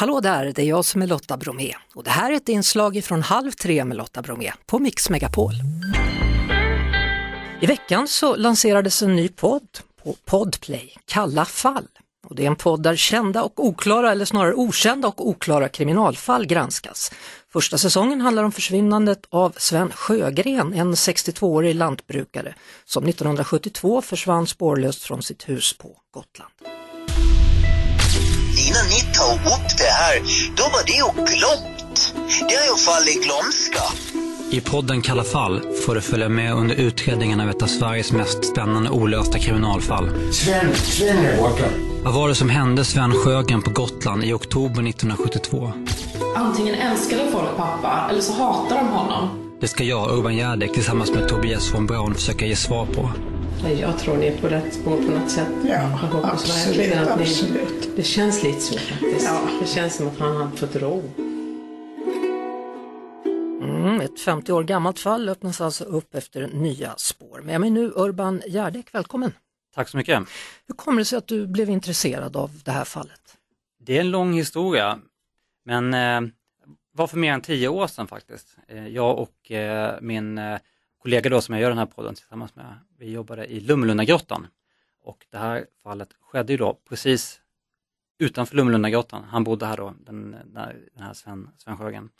Hallå 0.00 0.20
där, 0.20 0.52
det 0.54 0.62
är 0.62 0.66
jag 0.66 0.84
som 0.84 1.02
är 1.02 1.06
Lotta 1.06 1.36
Bromé 1.36 1.74
och 1.94 2.04
det 2.04 2.10
här 2.10 2.32
är 2.32 2.36
ett 2.36 2.48
inslag 2.48 3.04
från 3.04 3.22
Halv 3.22 3.50
tre 3.50 3.84
med 3.84 3.96
Lotta 3.96 4.22
Bromé 4.22 4.52
på 4.66 4.78
Mix 4.78 5.10
Megapol. 5.10 5.52
I 7.60 7.66
veckan 7.66 8.08
så 8.08 8.36
lanserades 8.36 9.02
en 9.02 9.16
ny 9.16 9.28
podd 9.28 9.68
på 10.02 10.16
Podplay, 10.24 10.96
Kalla 11.04 11.44
fall. 11.44 11.86
Och 12.28 12.34
det 12.34 12.42
är 12.42 12.46
en 12.46 12.56
podd 12.56 12.82
där 12.82 12.96
kända 12.96 13.42
och 13.42 13.64
oklara, 13.64 14.12
eller 14.12 14.24
snarare 14.24 14.54
okända 14.54 15.08
och 15.08 15.28
oklara 15.28 15.68
kriminalfall 15.68 16.46
granskas. 16.46 17.12
Första 17.52 17.78
säsongen 17.78 18.20
handlar 18.20 18.44
om 18.44 18.52
försvinnandet 18.52 19.26
av 19.28 19.54
Sven 19.56 19.90
Sjögren, 19.90 20.74
en 20.74 20.94
62-årig 20.94 21.74
lantbrukare 21.74 22.54
som 22.84 23.04
1972 23.04 24.02
försvann 24.02 24.46
spårlöst 24.46 25.02
från 25.02 25.22
sitt 25.22 25.48
hus 25.48 25.78
på 25.78 25.96
Gotland. 26.10 26.79
Innan 28.70 28.86
ni 28.88 29.00
tog 29.00 29.52
upp 29.54 29.78
det 29.78 29.92
här, 30.02 30.16
då 30.56 30.62
var 30.62 30.82
det 30.86 30.92
ju 30.92 31.24
glömt. 31.26 32.14
Det 32.48 32.54
har 32.54 32.66
ju 32.72 32.76
fallit 32.76 33.24
glömska. 33.24 33.82
I 34.50 34.60
podden 34.60 35.02
Kalla 35.02 35.24
fall 35.24 35.62
får 35.86 35.94
du 35.94 36.00
följa 36.00 36.28
med 36.28 36.54
under 36.54 36.74
utredningen 36.74 37.40
av 37.40 37.50
ett 37.50 37.62
av 37.62 37.66
Sveriges 37.66 38.12
mest 38.12 38.44
spännande 38.44 38.90
olösta 38.90 39.38
kriminalfall. 39.38 40.10
Sven, 40.32 40.74
Sven 40.74 41.16
är 41.18 41.36
borta. 41.36 41.64
Vad 42.04 42.14
var 42.14 42.28
det 42.28 42.34
som 42.34 42.48
hände 42.48 42.84
Sven 42.84 43.12
Sjögren 43.12 43.62
på 43.62 43.70
Gotland 43.70 44.24
i 44.24 44.32
oktober 44.32 44.88
1972? 44.88 45.72
Antingen 46.36 46.74
älskade 46.74 47.30
folk 47.32 47.56
pappa 47.56 48.06
eller 48.10 48.20
så 48.20 48.32
hatar 48.32 48.76
de 48.76 48.88
honom. 48.88 49.28
Det 49.60 49.68
ska 49.68 49.84
jag, 49.84 50.18
Urban 50.18 50.36
Järdek, 50.36 50.72
tillsammans 50.72 51.10
med 51.10 51.28
Tobias 51.28 51.74
von 51.74 51.86
Braun 51.86 52.14
försöka 52.14 52.46
ge 52.46 52.56
svar 52.56 52.86
på. 52.86 53.10
Jag 53.68 53.98
tror 53.98 54.16
ni 54.16 54.26
är 54.26 54.38
på 54.40 54.48
rätt 54.48 54.74
spår 54.74 54.96
på 54.96 55.10
något 55.12 55.30
sätt. 55.30 55.52
Ja, 55.68 55.98
absolut, 56.22 56.96
att 56.96 57.18
ni... 57.18 57.24
absolut. 57.24 57.96
Det 57.96 58.02
känns 58.02 58.42
lite 58.42 58.60
så 58.60 58.78
faktiskt. 58.78 59.26
Ja. 59.26 59.48
Det 59.60 59.66
känns 59.66 59.96
som 59.96 60.08
att 60.08 60.18
han 60.18 60.36
hade 60.36 60.56
fått 60.56 60.76
ro. 60.76 61.02
Mm, 63.62 64.00
ett 64.00 64.20
50 64.20 64.52
år 64.52 64.64
gammalt 64.64 64.98
fall 64.98 65.28
öppnas 65.28 65.60
alltså 65.60 65.84
upp 65.84 66.14
efter 66.14 66.48
nya 66.48 66.94
spår. 66.96 67.40
Med 67.44 67.60
mig 67.60 67.70
nu 67.70 67.92
Urban 67.96 68.42
Järdek, 68.46 68.94
välkommen! 68.94 69.32
Tack 69.74 69.88
så 69.88 69.96
mycket. 69.96 70.22
Hur 70.66 70.74
kommer 70.74 70.98
det 70.98 71.04
sig 71.04 71.18
att 71.18 71.28
du 71.28 71.46
blev 71.46 71.70
intresserad 71.70 72.36
av 72.36 72.50
det 72.64 72.70
här 72.70 72.84
fallet? 72.84 73.36
Det 73.80 73.96
är 73.96 74.00
en 74.00 74.10
lång 74.10 74.32
historia, 74.32 74.98
men 75.64 75.94
eh, 75.94 76.20
var 76.92 77.06
för 77.06 77.16
mer 77.16 77.32
än 77.32 77.40
tio 77.40 77.68
år 77.68 77.86
sedan 77.86 78.08
faktiskt. 78.08 78.56
Eh, 78.68 78.88
jag 78.88 79.18
och 79.18 79.50
eh, 79.50 79.94
min 80.00 80.38
eh, 80.38 80.58
kollega 81.02 81.30
då 81.30 81.40
som 81.40 81.54
jag 81.54 81.62
gör 81.62 81.68
den 81.68 81.78
här 81.78 81.86
podden 81.86 82.14
tillsammans 82.14 82.56
med, 82.56 82.78
vi 82.98 83.10
jobbade 83.10 83.46
i 83.46 83.60
Lummelundagrottan. 83.60 84.46
Och 85.02 85.26
det 85.30 85.38
här 85.38 85.66
fallet 85.82 86.08
skedde 86.20 86.52
ju 86.52 86.56
då 86.56 86.78
precis 86.88 87.40
utanför 88.18 88.56
Lummelundagrottan. 88.56 89.24
Han 89.24 89.44
bodde 89.44 89.66
här 89.66 89.76
då, 89.76 89.94
den, 90.06 90.30
den 90.44 91.02
här 91.02 91.12
Sven, 91.12 91.50
Sven 91.56 91.76
Sjögren. 91.76 92.10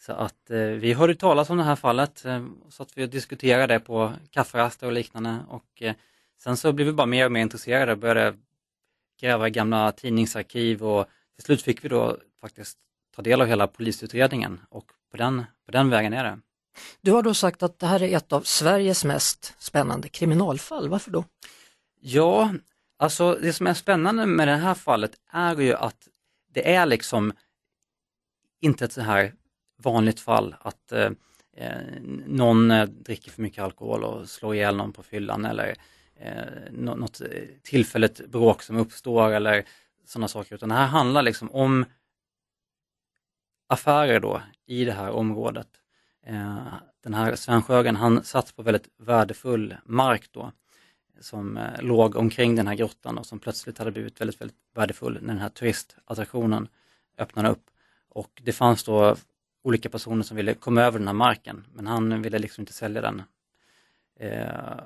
Så 0.00 0.12
att 0.12 0.50
eh, 0.50 0.58
vi 0.58 0.92
hörde 0.92 1.14
talas 1.14 1.50
om 1.50 1.56
det 1.56 1.64
här 1.64 1.76
fallet, 1.76 2.24
eh, 2.24 2.46
så 2.68 2.82
att 2.82 2.98
vi 2.98 3.06
diskuterade 3.06 3.74
det 3.74 3.80
på 3.80 4.12
kafferaster 4.30 4.86
och 4.86 4.92
liknande. 4.92 5.38
Och 5.48 5.82
eh, 5.82 5.94
sen 6.38 6.56
så 6.56 6.72
blev 6.72 6.86
vi 6.86 6.92
bara 6.92 7.06
mer 7.06 7.24
och 7.24 7.32
mer 7.32 7.40
intresserade 7.40 7.92
och 7.92 7.98
började 7.98 8.36
gräva 9.20 9.48
i 9.48 9.50
gamla 9.50 9.92
tidningsarkiv 9.92 10.84
och 10.84 11.06
till 11.34 11.44
slut 11.44 11.62
fick 11.62 11.84
vi 11.84 11.88
då 11.88 12.18
faktiskt 12.40 12.78
ta 13.16 13.22
del 13.22 13.40
av 13.40 13.46
hela 13.46 13.66
polisutredningen 13.66 14.60
och 14.70 14.92
på 15.10 15.16
den, 15.16 15.44
på 15.66 15.72
den 15.72 15.90
vägen 15.90 16.12
är 16.12 16.24
det. 16.24 16.38
Du 17.00 17.12
har 17.12 17.22
då 17.22 17.34
sagt 17.34 17.62
att 17.62 17.78
det 17.78 17.86
här 17.86 18.02
är 18.02 18.16
ett 18.16 18.32
av 18.32 18.40
Sveriges 18.40 19.04
mest 19.04 19.54
spännande 19.58 20.08
kriminalfall, 20.08 20.88
varför 20.88 21.10
då? 21.10 21.24
Ja, 22.00 22.54
alltså 22.98 23.38
det 23.42 23.52
som 23.52 23.66
är 23.66 23.74
spännande 23.74 24.26
med 24.26 24.48
det 24.48 24.56
här 24.56 24.74
fallet 24.74 25.12
är 25.30 25.60
ju 25.60 25.74
att 25.74 26.08
det 26.52 26.74
är 26.74 26.86
liksom 26.86 27.32
inte 28.60 28.84
ett 28.84 28.92
så 28.92 29.00
här 29.00 29.34
vanligt 29.82 30.20
fall 30.20 30.56
att 30.60 30.92
eh, 30.92 31.10
eh 31.56 32.00
någon 32.26 32.70
eh, 32.70 32.86
dricker 32.86 33.30
för 33.30 33.42
mycket 33.42 33.64
alkohol 33.64 34.04
och 34.04 34.28
slår 34.28 34.54
ihjäl 34.54 34.76
någon 34.76 34.92
på 34.92 35.02
fyllan 35.02 35.44
eller 35.44 35.76
eh, 36.16 36.72
något 36.72 37.20
eh, 37.20 37.28
tillfälligt 37.62 38.26
bråk 38.26 38.62
som 38.62 38.76
uppstår 38.76 39.30
eller 39.30 39.64
sådana 40.06 40.28
saker, 40.28 40.54
utan 40.54 40.68
det 40.68 40.74
här 40.74 40.86
handlar 40.86 41.22
liksom 41.22 41.50
om 41.50 41.84
affärer 43.68 44.20
då 44.20 44.42
i 44.66 44.84
det 44.84 44.92
här 44.92 45.10
området. 45.10 45.68
Eh, 46.28 46.74
den 47.02 47.14
här 47.14 47.36
Sven 47.36 47.62
Sjögren, 47.62 47.96
han 47.96 48.24
satt 48.24 48.56
på 48.56 48.62
väldigt 48.62 48.88
värdefull 48.96 49.76
mark 49.84 50.28
då 50.32 50.52
som 51.20 51.56
eh, 51.56 51.82
låg 51.82 52.16
omkring 52.16 52.56
den 52.56 52.66
här 52.66 52.74
grottan 52.74 53.18
och 53.18 53.26
som 53.26 53.38
plötsligt 53.38 53.78
hade 53.78 53.90
blivit 53.90 54.20
väldigt, 54.20 54.40
väldigt 54.40 54.56
värdefull 54.74 55.18
när 55.20 55.28
den 55.28 55.38
här 55.38 55.48
turistattraktionen 55.48 56.68
öppnade 57.18 57.48
upp. 57.48 57.70
Och 58.08 58.40
det 58.44 58.52
fanns 58.52 58.84
då 58.84 59.16
olika 59.62 59.88
personer 59.88 60.22
som 60.22 60.36
ville 60.36 60.54
komma 60.54 60.82
över 60.82 60.98
den 60.98 61.08
här 61.08 61.14
marken, 61.14 61.64
men 61.74 61.86
han 61.86 62.22
ville 62.22 62.38
liksom 62.38 62.62
inte 62.62 62.72
sälja 62.72 63.00
den. 63.00 63.22
Eh, 64.20 64.80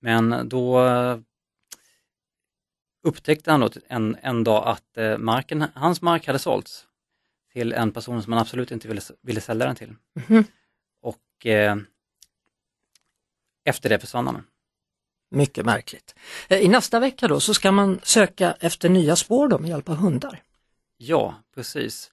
men 0.00 0.48
då 0.48 0.80
upptäckte 3.02 3.50
han 3.50 3.60
då 3.60 3.70
en, 3.88 4.16
en 4.22 4.44
dag 4.44 4.68
att 4.68 5.20
marken, 5.20 5.64
hans 5.74 6.02
mark 6.02 6.26
hade 6.26 6.38
sålts 6.38 6.86
till 7.52 7.72
en 7.72 7.92
person 7.92 8.22
som 8.22 8.32
han 8.32 8.42
absolut 8.42 8.70
inte 8.70 8.88
ville, 8.88 9.00
ville 9.22 9.40
sälja 9.40 9.66
den 9.66 9.76
till. 9.76 9.94
Mhm. 10.28 10.44
Och 11.40 11.46
eh, 11.46 11.76
efter 13.64 13.88
det 13.88 13.98
försvann 13.98 14.26
han. 14.26 14.42
Mycket 15.30 15.66
märkligt. 15.66 16.14
Eh, 16.48 16.58
I 16.58 16.68
nästa 16.68 17.00
vecka 17.00 17.28
då 17.28 17.40
så 17.40 17.54
ska 17.54 17.72
man 17.72 18.00
söka 18.02 18.56
efter 18.60 18.88
nya 18.88 19.16
spår 19.16 19.48
då 19.48 19.58
med 19.58 19.70
hjälp 19.70 19.88
av 19.88 19.96
hundar. 19.96 20.42
Ja, 20.96 21.34
precis. 21.54 22.10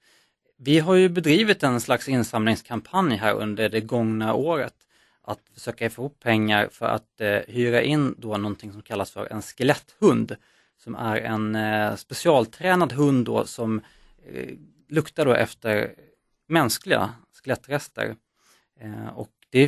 Vi 0.56 0.78
har 0.78 0.94
ju 0.94 1.08
bedrivit 1.08 1.62
en 1.62 1.80
slags 1.80 2.08
insamlingskampanj 2.08 3.16
här 3.16 3.34
under 3.34 3.68
det 3.68 3.80
gångna 3.80 4.34
året. 4.34 4.74
Att 5.22 5.40
försöka 5.54 5.90
få 5.90 6.02
ihop 6.02 6.20
pengar 6.20 6.68
för 6.72 6.86
att 6.86 7.20
eh, 7.20 7.38
hyra 7.48 7.82
in 7.82 8.14
då 8.18 8.36
någonting 8.36 8.72
som 8.72 8.82
kallas 8.82 9.10
för 9.10 9.32
en 9.32 9.42
skeletthund. 9.42 10.36
Som 10.78 10.94
är 10.94 11.16
en 11.16 11.54
eh, 11.54 11.96
specialtränad 11.96 12.92
hund 12.92 13.26
då 13.26 13.46
som 13.46 13.80
eh, 14.32 14.54
luktar 14.88 15.24
då 15.24 15.32
efter 15.32 15.94
mänskliga 16.46 17.14
skelettrester. 17.32 18.16
Eh, 18.80 19.08
och 19.18 19.28
det 19.50 19.62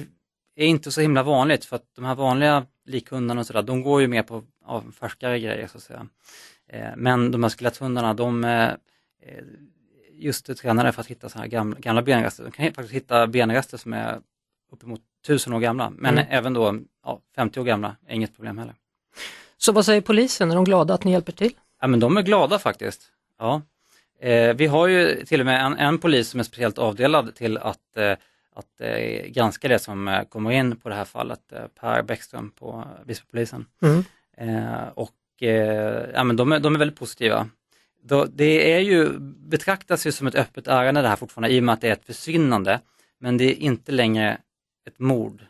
är 0.56 0.66
inte 0.66 0.92
så 0.92 1.00
himla 1.00 1.22
vanligt 1.22 1.64
för 1.64 1.76
att 1.76 1.94
de 1.96 2.04
här 2.04 2.14
vanliga 2.14 2.66
likhundarna 2.84 3.40
och 3.40 3.46
sådär, 3.46 3.62
de 3.62 3.82
går 3.82 4.00
ju 4.00 4.08
mer 4.08 4.22
på 4.22 4.44
ja, 4.66 4.82
färskare 5.00 5.40
grejer 5.40 5.66
så 5.66 5.76
att 5.76 5.82
säga. 5.84 6.06
Eh, 6.68 6.88
men 6.96 7.30
de 7.30 7.42
här 7.42 7.50
skeletthundarna, 7.50 8.14
de 8.14 8.44
eh, 8.44 8.70
just 10.12 10.58
tränade 10.58 10.92
för 10.92 11.00
att 11.00 11.06
hitta 11.06 11.28
så 11.28 11.38
här 11.38 11.46
gamla, 11.46 11.78
gamla 11.80 12.02
benrester. 12.02 12.44
De 12.44 12.50
kan 12.50 12.66
faktiskt 12.66 12.94
hitta 12.94 13.26
benrester 13.26 13.76
som 13.78 13.92
är 13.92 14.20
uppemot 14.72 15.00
tusen 15.26 15.52
år 15.52 15.60
gamla, 15.60 15.90
men 15.90 16.18
Mm. 16.18 16.26
även 16.30 16.52
då 16.52 16.78
ja, 17.04 17.20
50 17.36 17.60
år 17.60 17.64
gamla 17.64 17.96
är 18.06 18.14
inget 18.14 18.34
problem 18.36 18.58
heller. 18.58 18.74
Så 19.56 19.72
vad 19.72 19.84
säger 19.86 20.00
polisen, 20.00 20.50
är 20.50 20.54
de 20.54 20.64
glada 20.64 20.94
att 20.94 21.04
ni 21.04 21.12
hjälper 21.12 21.32
till? 21.32 21.52
Ja, 21.80 21.86
men 21.86 22.00
de 22.00 22.16
är 22.16 22.22
glada 22.22 22.58
faktiskt. 22.58 23.02
Ja. 23.38 23.62
Eh, 24.20 24.54
vi 24.54 24.66
har 24.66 24.86
ju 24.86 25.24
till 25.24 25.40
och 25.40 25.46
med 25.46 25.64
en, 25.64 25.78
en 25.78 25.98
polis 25.98 26.28
som 26.28 26.40
är 26.40 26.44
speciellt 26.44 26.78
avdelad 26.78 27.34
till 27.34 27.58
att, 27.58 27.96
eh, 27.96 28.12
att 28.54 28.80
eh, 28.80 29.26
granska 29.26 29.68
det 29.68 29.78
som 29.78 30.08
eh, 30.08 30.24
kommer 30.24 30.50
in 30.50 30.76
på 30.76 30.88
det 30.88 30.94
här 30.94 31.04
fallet, 31.04 31.52
eh, 31.52 31.66
Per 31.80 32.02
Bäckström 32.02 32.50
på 32.50 32.84
Visbypolisen. 33.04 33.66
Mm. 33.82 34.04
Eh, 34.36 34.88
och 34.88 35.42
eh, 35.42 36.10
ja, 36.14 36.24
men 36.24 36.36
de, 36.36 36.52
är, 36.52 36.60
de 36.60 36.74
är 36.74 36.78
väldigt 36.78 36.98
positiva. 36.98 37.48
Då, 38.02 38.24
det 38.24 38.72
är 38.72 38.80
ju, 38.80 39.18
betraktas 39.20 40.06
ju 40.06 40.12
som 40.12 40.26
ett 40.26 40.34
öppet 40.34 40.68
ärende 40.68 41.02
det 41.02 41.08
här 41.08 41.16
fortfarande 41.16 41.54
i 41.54 41.60
och 41.60 41.64
med 41.64 41.72
att 41.72 41.80
det 41.80 41.88
är 41.88 41.92
ett 41.92 42.06
försvinnande, 42.06 42.80
men 43.18 43.36
det 43.36 43.44
är 43.44 43.54
inte 43.54 43.92
längre 43.92 44.38
ett 44.86 44.98
mord. 44.98 45.44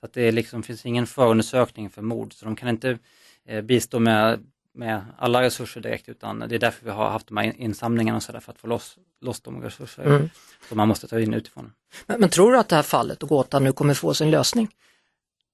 Så 0.00 0.06
att 0.06 0.12
det 0.12 0.32
liksom, 0.32 0.62
finns 0.62 0.86
ingen 0.86 1.06
förundersökning 1.06 1.90
för 1.90 2.02
mord, 2.02 2.32
så 2.32 2.44
de 2.44 2.56
kan 2.56 2.68
inte 2.68 2.98
eh, 3.44 3.62
bistå 3.62 3.98
med, 3.98 4.46
med 4.74 5.04
alla 5.18 5.42
resurser 5.42 5.80
direkt, 5.80 6.08
utan 6.08 6.38
det 6.38 6.54
är 6.54 6.58
därför 6.58 6.84
vi 6.84 6.90
har 6.90 7.10
haft 7.10 7.26
de 7.26 7.36
här 7.36 7.44
in- 7.44 7.56
insamlingarna 7.56 8.16
och 8.16 8.22
så 8.22 8.32
där, 8.32 8.40
för 8.40 8.52
att 8.52 8.58
få 8.58 8.66
loss, 8.66 8.98
loss 9.20 9.40
de 9.40 9.62
resurser 9.62 10.02
Mm. 10.04 10.30
som 10.68 10.76
man 10.76 10.88
måste 10.88 11.08
ta 11.08 11.20
in 11.20 11.34
utifrån. 11.34 11.72
Men, 12.06 12.20
men 12.20 12.28
tror 12.28 12.52
du 12.52 12.58
att 12.58 12.68
det 12.68 12.76
här 12.76 12.82
fallet 12.82 13.22
och 13.22 13.28
gåtan 13.28 13.64
nu 13.64 13.72
kommer 13.72 13.94
få 13.94 14.14
sin 14.14 14.30
lösning? 14.30 14.68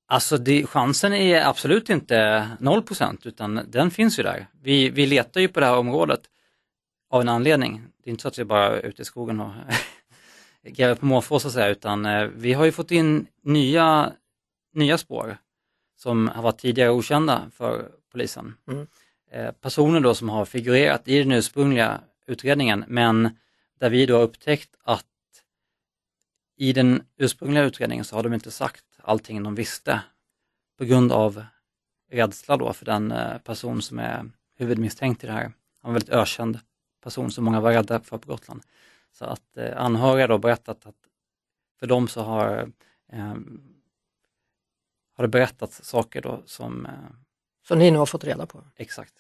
Alltså 0.07 0.39
det, 0.39 0.67
chansen 0.67 1.13
är 1.13 1.47
absolut 1.47 1.91
inte 1.91 2.49
0% 2.61 3.19
utan 3.25 3.61
den 3.69 3.91
finns 3.91 4.19
ju 4.19 4.23
där. 4.23 4.47
Vi, 4.63 4.91
vi 4.91 5.07
letar 5.07 5.41
ju 5.41 5.49
på 5.49 5.61
det 5.61 5.67
här 5.67 5.77
området 5.77 6.21
av 7.11 7.21
en 7.21 7.29
anledning. 7.29 7.83
Det 8.05 8.09
är 8.09 8.11
inte 8.11 8.23
så 8.23 8.29
att 8.29 8.39
vi 8.39 8.45
bara 8.45 8.67
är 8.67 8.87
ute 8.87 9.03
i 9.03 9.05
skogen 9.05 9.41
och 9.41 9.53
gräver 10.63 10.95
på 10.95 11.07
måfå 11.07 11.39
så 11.41 11.49
att 11.49 11.55
säga, 11.55 11.69
utan 11.69 12.07
eh, 12.07 12.23
vi 12.25 12.53
har 12.53 12.65
ju 12.65 12.73
fått 12.73 12.91
in 12.91 13.27
nya, 13.43 14.13
nya 14.75 14.99
spår 14.99 15.39
som 15.97 16.29
har 16.29 16.43
varit 16.43 16.59
tidigare 16.59 16.91
okända 16.91 17.43
för 17.55 17.89
polisen. 18.13 18.55
Mm. 18.71 18.87
Eh, 19.31 19.53
Personer 19.53 20.01
då 20.01 20.15
som 20.15 20.29
har 20.29 20.45
figurerat 20.45 21.09
i 21.09 21.19
den 21.19 21.33
ursprungliga 21.33 22.01
utredningen 22.27 22.85
men 22.89 23.39
där 23.79 23.91
vi 23.91 24.07
då 24.07 24.17
har 24.17 24.23
upptäckt 24.23 24.71
att 24.83 25.05
i 26.57 26.73
den 26.73 27.03
ursprungliga 27.17 27.65
utredningen 27.65 28.05
så 28.05 28.17
har 28.17 28.23
de 28.23 28.35
inte 28.35 28.51
sagt 28.51 28.85
allting 29.03 29.43
de 29.43 29.55
visste 29.55 30.01
på 30.79 30.85
grund 30.85 31.13
av 31.13 31.45
rädsla 32.11 32.57
då 32.57 32.73
för 32.73 32.85
den 32.85 33.13
eh, 33.13 33.39
person 33.39 33.83
som 33.83 33.99
är 33.99 34.31
huvudmisstänkt 34.57 35.25
i 35.25 35.27
det 35.27 35.33
här. 35.33 35.43
Han 35.43 35.53
var 35.83 35.91
en 35.91 35.95
väldigt 35.95 36.15
ökänd 36.15 36.59
person 37.03 37.31
som 37.31 37.45
många 37.45 37.61
var 37.61 37.73
rädda 37.73 38.01
för 38.01 38.19
på 38.19 38.31
Gotland. 38.31 38.63
Så 39.13 39.25
att 39.25 39.57
eh, 39.57 39.83
anhöriga 39.83 40.27
då 40.27 40.39
berättat 40.39 40.87
att 40.87 40.97
för 41.79 41.87
dem 41.87 42.09
så 42.09 42.23
har, 42.23 42.73
eh, 43.13 43.35
har 45.17 45.23
det 45.23 45.29
berättats 45.29 45.85
saker 45.85 46.23
då 46.23 46.43
som 46.47 46.87
eh, 46.87 46.93
som 47.69 47.79
ni 47.79 47.91
nu 47.91 47.99
har 47.99 48.07
fått 48.07 48.25
reda 48.25 48.47
på. 48.47 48.65
exakt. 48.77 49.13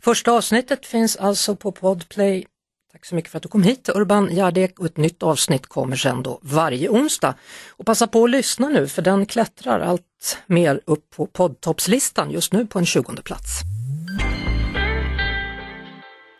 Första 0.00 0.32
avsnittet 0.32 0.86
finns 0.86 1.16
alltså 1.16 1.56
på 1.56 1.72
Podplay. 1.72 2.46
Tack 2.92 3.04
så 3.04 3.14
mycket 3.14 3.30
för 3.30 3.36
att 3.36 3.42
du 3.42 3.48
kom 3.48 3.62
hit 3.62 3.88
Urban 3.94 4.34
Gärdek 4.34 4.78
och 4.78 4.86
ett 4.86 4.96
nytt 4.96 5.22
avsnitt 5.22 5.66
kommer 5.66 5.96
sen 5.96 6.22
då 6.22 6.38
varje 6.42 6.88
onsdag. 6.88 7.34
Och 7.70 7.86
passa 7.86 8.06
på 8.06 8.24
att 8.24 8.30
lyssna 8.30 8.68
nu 8.68 8.88
för 8.88 9.02
den 9.02 9.26
klättrar 9.26 9.80
allt 9.80 10.38
mer 10.46 10.80
upp 10.84 11.10
på 11.10 11.26
poddtoppslistan 11.26 12.30
just 12.30 12.52
nu 12.52 12.66
på 12.66 12.78
en 12.78 12.86
20 12.86 13.22
plats. 13.22 13.60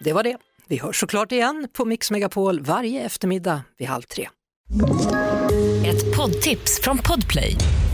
Det 0.00 0.12
var 0.12 0.22
det. 0.22 0.36
Vi 0.66 0.78
hörs 0.78 1.00
såklart 1.00 1.32
igen 1.32 1.68
på 1.72 1.84
Mix 1.84 2.10
Megapol 2.10 2.60
varje 2.60 3.02
eftermiddag 3.02 3.62
vid 3.78 3.88
halv 3.88 4.02
tre. 4.02 4.28
Ett 5.86 6.16
poddtips 6.16 6.80
från 6.82 6.98
Podplay. 6.98 7.56